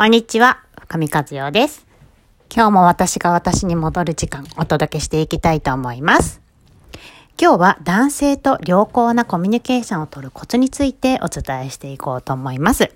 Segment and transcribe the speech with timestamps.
[0.00, 1.86] こんにちは、深見和代です。
[2.50, 6.40] 今日も私が私に戻る時間お届けしていきたいと思います。
[7.38, 12.94] 今日は男性と良好なコミュニケーションを取るコツについてお伝えしていこうと思います。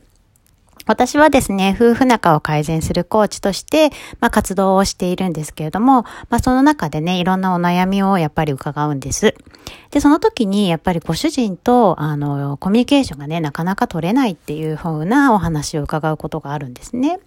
[0.86, 3.90] 私はですね、夫婦仲を改善するコーチとして、
[4.20, 9.34] まあ、活動をしているんですけれども、まあ、その中でね、いろんなお悩みをやっぱり伺うんです。
[9.90, 17.18] で、その時に、やっぱりご主人と、あの、コミュニケーションがね、なかなか取れないっていうふうなお話を伺うことがあるんですね。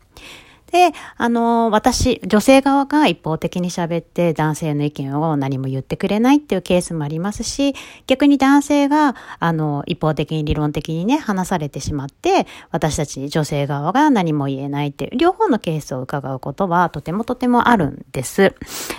[0.72, 7.74] で、あの、私、女性側が一方的に喋って男性の意見を何も言ってくれないっていうケースもありますし、
[8.06, 18.54] 逆に男性が、あの、一方的に理論的にね、話されてしまって、私たち女性側が何も言えないっていう、両方のケースを伺うことはとてもとてもあるんです。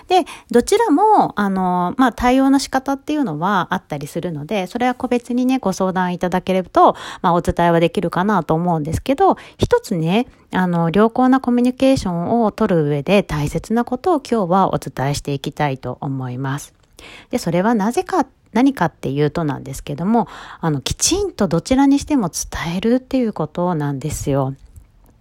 [0.08, 16.74] で、どちらも、あの、まあ、対応の仕方っていうのはあったりするので、それは個別にね、ご相談いただければと、まあ、お伝えはできるかなと思うんですけど、一つね、あの、良好なコミュニケーションを取る上で大切なことを今日はお伝えしていきたいと思います。
[17.30, 20.26] で、それはなぜか、何かっていうとなんですけども、
[20.60, 24.54] あの、きちんとどちらにしても伝えるっていうことなんですよ。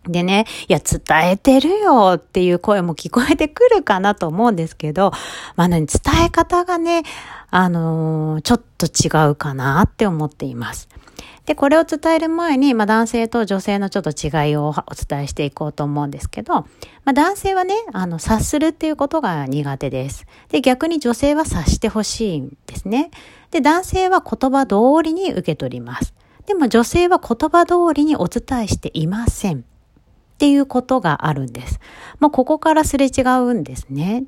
[0.07, 5.11] でね、いや、伝えてるよっていう声も聞こえてくるかなと思うんですけど、
[5.57, 5.87] まあね、伝
[6.25, 7.03] え方がね、
[7.49, 10.87] あのーちょっと違うかなって思っています。
[11.47, 16.65] で、これを伝える前に、まあ男性と女性のちょっと違いをお伝えしていこうと思うんですけど、ま
[17.05, 20.25] あ男性はね、あの、察するっていうことが苦手です。
[20.49, 23.11] で、逆に女性は察してほしいんですね。
[23.49, 26.13] で、男性は言葉通りに受け取ります。
[26.45, 29.59] でも女性は言葉通りにお伝えしていません。
[29.59, 29.63] っ
[30.37, 31.79] ていうことがあるんです。
[32.19, 34.25] もうここからすれ違うんですね。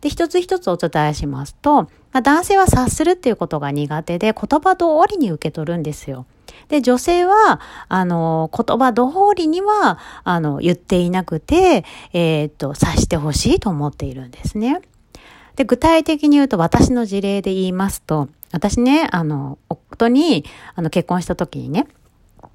[0.00, 6.26] で、一つ一つお伝えしますと、まあ、男性は察するっていうことが苦手で言葉通りに受け取るんですよ。
[6.68, 9.02] で、女性は、あの、言葉通
[9.36, 14.80] りには、あの、言っていなくて、えーっと、察してほしいと思っているんですね。
[15.56, 20.44] で、具体的に言うと、私の事例で言いますと、私ね、あの、夫に、
[20.74, 21.86] あの、結婚した時にね、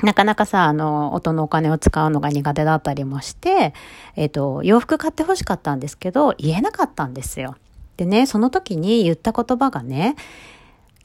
[0.02, 3.74] なかなかさ、あの、音のお金を使うのが苦手だったりもして、
[4.16, 7.56] えっ、と、洋服買って欲しかったんですけど、言えなかったんですよ。
[7.98, 10.16] でね、その時に言った言葉がね、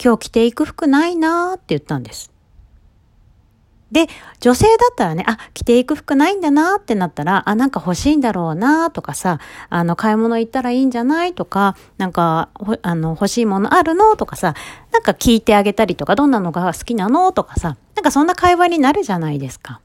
[0.03, 2.33] 今日着ていく服ないなーって言ったんです。
[3.91, 4.07] で、
[4.41, 9.39] 女性だったらね、あ、着ていく服ないんだなってなったら、あ、なんか欲しいんだろうなとかさ、
[9.71, 12.51] あの、買い物行ったらいいんじゃないとか、なんか、
[12.83, 14.55] あの、欲しいものあるのとかさ、
[14.93, 19.81] なんか聞いてあげたりとか、どんなのが好きなのとかさ、なんかそんな会話になるじゃないですか。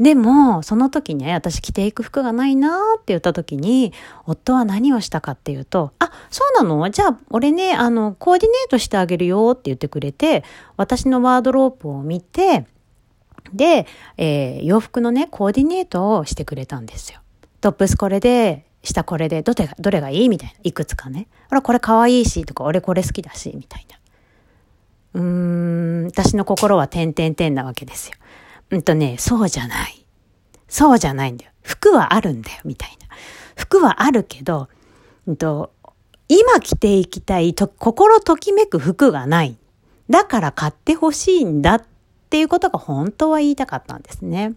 [0.00, 3.92] でも、その時ね、私着ていく服がないなーって言った時に、
[4.26, 6.88] 夫は何をしたかっていうと、あ、そうなの？
[6.88, 10.42] じゃあ、俺ね、あの、コーディネートしてあげるよって言ってくれて、
[10.78, 12.66] 私のワードロープを見て、
[13.52, 17.20] で、えー洋服のね、コーディネートをしてくれたんですよ。
[17.60, 20.54] トップスこれで、下これで、どれが、どれがいいみたいな。
[20.62, 21.26] いくつかね。
[21.50, 23.98] ほら、これ可愛いし、とか、俺これ好きだし、みたいな。
[25.12, 28.16] うーん、私の心は点々点なわけですよ。
[28.70, 30.06] うんとね、そうじゃない。
[30.68, 31.52] そうじゃないんだよ。
[31.62, 33.08] 服はあるんだよ、みたいな。
[33.56, 34.68] 服はあるけど、
[35.26, 35.72] うんと、
[36.28, 39.56] 今着ていきたいと、心ときめく服がない。
[40.08, 41.84] だから買ってほしいんだっ
[42.30, 44.54] ていうことが本当は言いたかったんですね。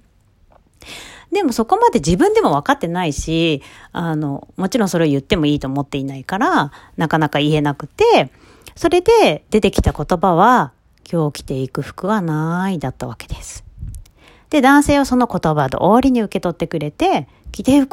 [1.31, 8.31] でもそこまで自分でも分かってないし、あの、もちろんそれを言ってもいいと思っていないから、なかなか言えなくて、
[8.75, 10.74] それで出てきた言葉は、
[11.12, 13.63] 今日着ていく服はないだったわけです。
[14.53, 17.84] で、男性はその言葉通りに受け取ってくれて、着て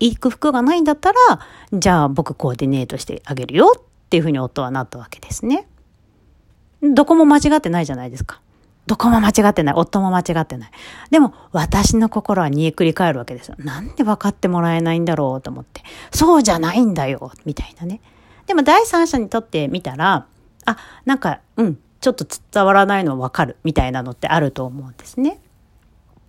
[0.00, 1.16] いく服がないんだったら、
[1.72, 5.68] じゃあ僕コーディネートしてあげるよっていうふうに夫はなったわけですね。
[6.82, 8.40] どこも間違ってないじゃないですか。
[8.88, 9.74] どこも間違ってない。
[9.76, 10.70] 夫も間違ってない。
[11.12, 13.54] でも、私の心は煮えくり返るわけですよ。
[13.58, 15.84] なんで分かってもらえないんだろうと思って。
[16.10, 18.00] そうじゃないんだよ、みたいなね。
[18.46, 20.26] でも、第三者にとってみたら、
[20.64, 25.40] あ、なんか、うん、ちょっと伝わらないの分かる、みたいなのってあると思うんですね。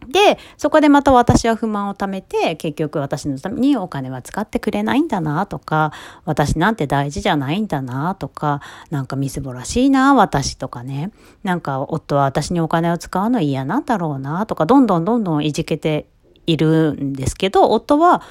[0.08, 5.92] で、そこでまた私は不満を貯めて、結局私のためにお金は使ってくれないんだなとか、
[6.26, 11.12] 私なんて大事じゃないんだなとか、なんかみすぼらしいな、私とかね。
[11.44, 16.08] なんか夫は私にお金を使うの嫌なんだろうなとか、どんどんどんどんいじけて
[16.48, 18.22] いるんですけど、夫は、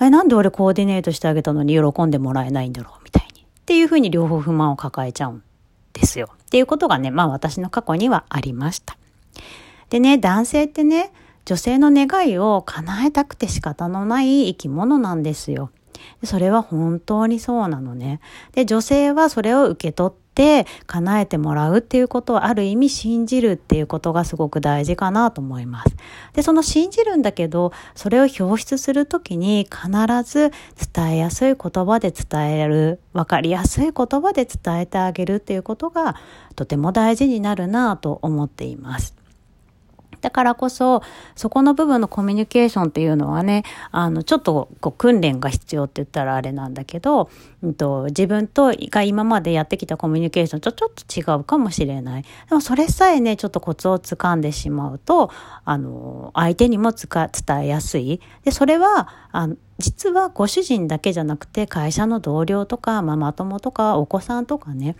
[0.00, 3.42] え、なんで俺コーディネートしてあげたのに喜んでもらえないんだろうみたいに。
[3.42, 5.42] っていうふうに両方不満を抱えちゃうん
[5.92, 6.28] ですよ。
[6.32, 8.96] っていうことがね、まあ私の過去にはありました。
[9.90, 11.12] でね、男性ってね、
[11.44, 15.70] 女性の願いを叶えたくて仕方のない生き物なんですよ。
[16.22, 18.20] それは本当にそうなのね。
[18.52, 25.96] で、女性はそれを受け取っって叶えてもらうっていうことをある意味信じるっていうことがすごく大事かなと思います。
[26.32, 29.88] で、その信じるんだけど、それを表出するときに必
[30.24, 30.50] ず
[30.92, 36.16] 伝えやすい言葉で伝える、わかりやすい言葉で伝えてあげるっていうことが
[36.56, 39.23] とても大事になるなと思っています。
[40.24, 41.02] だからこそ、
[41.36, 47.28] そこの部分のコミュニケーションっていうのはね、あの、ちょっとこう訓練が必要って言ったらあれなんだけど、
[47.62, 52.22] うんと、自分とが今までやってきたコミュニケーションとちょっと違うかもしれない。
[52.22, 55.30] でもそれさえね、ちょっとコツをつかんでしまうと、
[55.66, 57.28] あの、相手にも伝
[57.60, 58.22] えやすい。
[58.44, 64.94] で、それは、あの実はご主人だけじゃなくて会社の同僚とかママ友とかお子さんとかね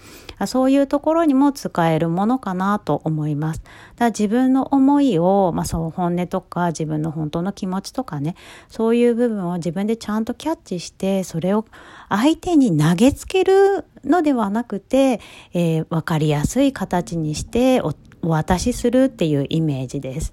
[0.47, 3.63] そういうところにも使えるものかなと思います。
[3.97, 8.35] だ自分の思いを、まあ、そう本音とか自分の本当の気持ちとかね
[8.69, 11.67] そういう部分を自分でちゃんとキャッチしてそれを
[12.09, 15.21] 相手に投げつけるのではなくて、
[15.53, 20.33] えー、分かりやすい形にしてお渡しするっていうイメージです。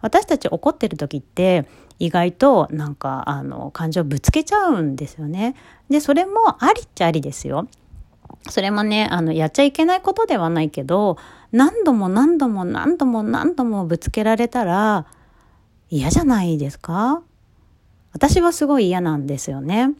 [0.00, 1.66] 私たち怒ってる時って
[2.02, 5.54] 意外となんかあの感情ぶつけちゃうんですよね。
[5.88, 7.68] で、それもありっちゃありですよ。
[8.48, 11.16] それもね、あの、やっちゃいけないことではないけど、
[11.52, 15.06] 何度も何度も何度も何度もぶつけられたら
[15.90, 17.22] 嫌じゃないですか？
[18.12, 19.92] 私はすごい嫌なんですよね。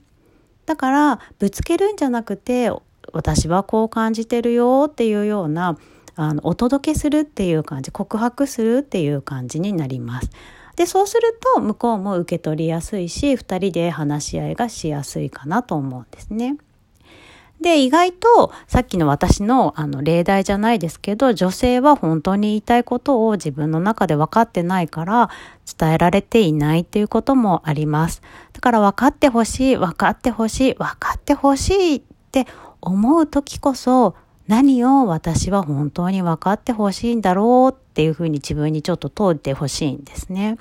[0.66, 2.72] だから、ぶつけるんじゃなくて、
[3.12, 5.78] 私はこう感じてるよっていうような、
[6.16, 10.30] あの、お届けするっていう感じ、告白するっていう感じになります。
[10.76, 16.56] でそうすると向こうも受け取りやすいし2人で話し合いがしやすいかなと思うんですね。
[17.62, 25.30] で、意外と、さっきの私の、あの、例題じゃないですけど、女性は本当に言いたいことを自分の中で分かってないから、
[25.78, 28.20] 伝えられていないっていうこともあります。
[28.52, 32.02] だから分かってほしい、分かってほしい、分かってほしいっ
[32.32, 32.46] て
[32.80, 34.16] 思う時こそ、
[34.48, 40.58] 何を私は本当に分かってほしいんだろうっていうふうに自分にちょっと問うてほしいんですね。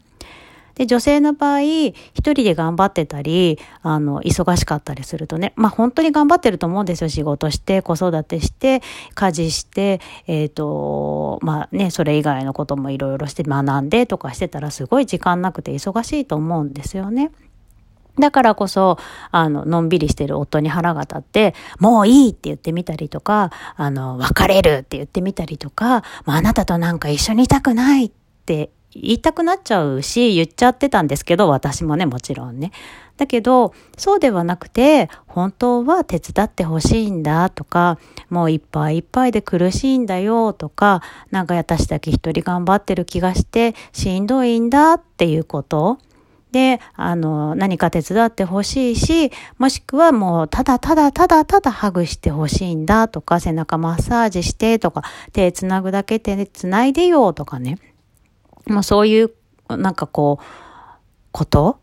[0.76, 7.10] で、女性の場合、一人で頑張ってたり、あの、忙しかったりするとね、まあ本当に頑張ってると思うんですよ。
[7.10, 8.82] 仕事して、子育てして、
[9.14, 17.32] 家事して、えっ、ー、と、まあね、それ以外のこともいろいろして学んでとかしてたらすごい時間なくて忙しいと思うんですよね。
[18.20, 18.98] だからこそ、
[19.32, 28.12] あの、のんびりしてる夫に腹が立って、もういいって言ってみたりとか、あの、別れるって言ってみたりとか、まあ、あなたとなんか一緒にいたくないっ
[28.46, 32.72] て言いたくなっちゃうし、言っちゃってたんですけど、私もね、もちろんね。
[33.18, 38.00] だけど、そうではなくて、本当は手伝ってほしいんだとか、
[38.30, 46.00] もういっぱいいっぱいで苦しいんだよとか、なんか私だけ一人頑張ってる気がしてしんどいんだっていうこと
[46.52, 57.80] で、あの、何か手伝ってほしいし、もしくはもう、ただただただただハグしてほしいんだとか、背中マッサージしてとか、手つなぐだけ手つないでよとかね。
[58.68, 59.32] もうそういう、
[59.70, 60.44] なんかこう、
[61.32, 61.80] こと？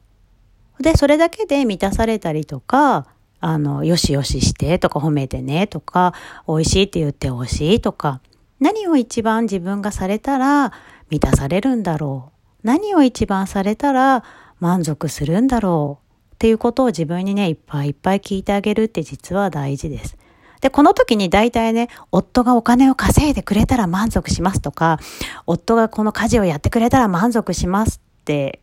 [0.81, 3.06] で、それだけで満たされたりとか、
[3.41, 6.12] あの、よしよししてとか褒めてねとか、
[6.47, 8.20] 美味しいって言ってほしいとか、
[8.61, 10.73] 何を一番自分がされたら
[11.09, 12.67] 満たされるんだろう。
[12.67, 14.25] 何を一番されたら
[14.60, 20.16] 満足するんだろうっていうことを自分にね、いっぱいいっぱい聞いてあげるって実は大事です。
[20.60, 24.99] で、この時に大体ね、夫がお金を稼いでくれたら満足しますとか、
[25.46, 28.60] 夫がこの家事をやってくれたら満足しますって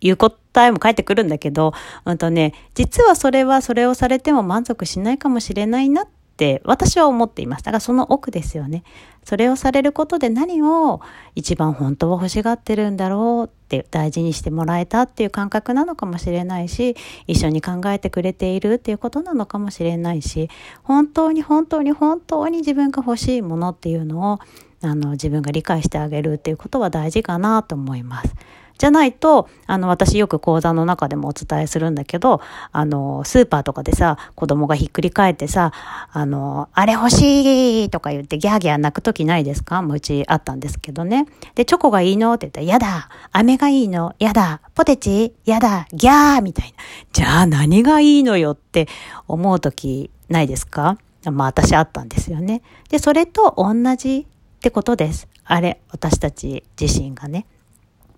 [0.00, 1.72] いう答えも返ってくるんだけど、
[2.04, 7.64] うんとね、実はそれはそれをされても満足しないかもしれないなっって私は思っています。
[7.64, 8.84] だからその奥ですよね。
[9.24, 11.00] それをされることで何を
[11.34, 16.94] 一番本当は欲しがってるんだろうって大事にしてもらえたっていう感覚なのかもしれないし、
[17.26, 20.50] 一緒に考えてくれているっていうことなのかもしれないし、
[20.82, 24.38] 本当に本当に本当に自分が欲しいものっていうのを
[24.82, 28.34] あの自分が理解してあげるっていうことは大事かなと思います。
[28.78, 32.40] じゃないと、あの、私よく講座の中でもお伝えするんだけど、
[32.72, 35.72] あの、スーパーとかでさ、子供がひっくり返ってさ、
[36.12, 39.82] あの、あれ欲しいとか言ってギャーギャー泣くときないですか？
[39.82, 41.26] もううちあったんですけどね。
[41.54, 46.74] で、チョコがいいのって言ったら、やだ飴がいいのやだポテチやだギャーみたいな。
[47.12, 48.88] じゃあ何がいいのよって
[49.26, 50.98] 思うときないですか？
[51.24, 52.62] まあ私あったんですよね。
[52.90, 55.28] で、それと同じってことです。
[55.44, 57.46] あれ、私たち自身がね。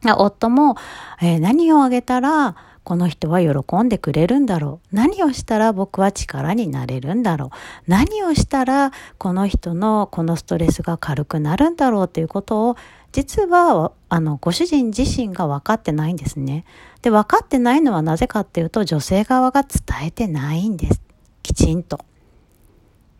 [0.04, 0.76] 夫も、
[1.20, 2.56] えー、何をあげたら
[2.88, 4.96] この人は喜んでくれるんだろう。
[4.96, 7.50] 何をしたら僕は力になれるんだろう。
[7.86, 12.76] 何をしたらこの人のこのストレスが軽くなるんだろうということを
[13.12, 16.64] 実はあのご主人自身が分かってないんですね。
[17.02, 21.02] で、分かってないのはなぜかっていうと女性側が伝えてないんです。
[21.42, 22.00] きちんと。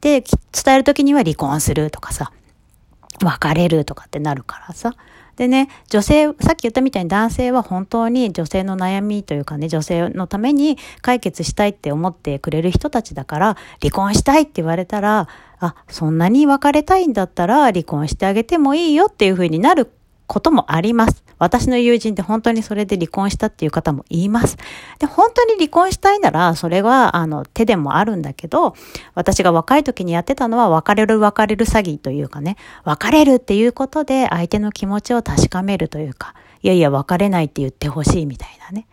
[0.01, 2.33] で、伝える時には離婚するとかさ、
[3.23, 4.95] 別れるとかってなるからさ。
[5.39, 15.29] でね、女性、さっき言ったみたいに男性は本当に女性の悩みというかね、女性のために解決したいって思ってくれる人たちだから、離婚したいって言われたら、
[15.61, 19.93] あ、そんなに別れたいんだったら離婚してあげてもいいよっていうふうになる
[20.27, 21.28] こともあります。
[21.39, 24.57] 私の友人って本当にそれで離婚したっていう方も言います。
[24.99, 28.75] で、本当に離婚したいなら、それは、あの、手でもあるんだけど、
[29.15, 38.87] 私が若い時にやってたのは、別れる別れる詐欺というかね、別れるっていうことで相手の気持ちを確かめるというか、いやいや別れないって言ってほしいみたいなね。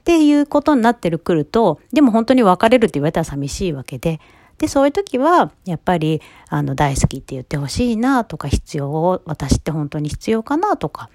[0.00, 4.20] っていうことになってるくると、でも本当に別れるって言われたら寂しいわけで、
[4.58, 11.08] で、そういう時は、やっぱり、あの、大好きって言ってほしいなとか、必要を、私って本当に必要かなとか、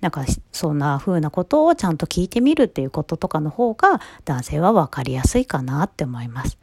[0.00, 6.58] なんかそんな風なことをちゃんと聞いてみるっていうこととかの方が男性は分かりやすいかなって思います。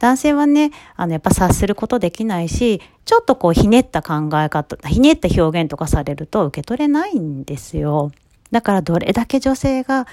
[0.00, 8.10] 男性はね、あの、やっぱ察することできないし、ちょっとこう、ひねった考え方、ひねった表現とかされると受け取れないんですよ。
[8.50, 10.06] だからどれだけ女性が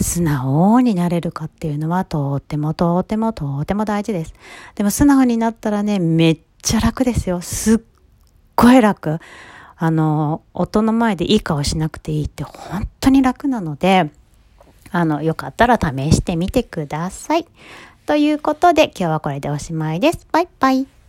[0.00, 4.34] 素直になれるかっていうのはとってもとってもとっても大事です。
[4.74, 7.42] でも素直になったらね、めっちゃ楽ですよ。
[7.42, 7.78] すっ
[8.56, 9.18] ごい楽。
[9.76, 14.10] あの、夫の前でいい顔しなくていいって本当に楽なので、
[14.90, 17.46] あの、よかったら試してみてください。
[18.06, 20.26] ということで、今日はこれでおしまいです。
[20.30, 21.03] バイバイ。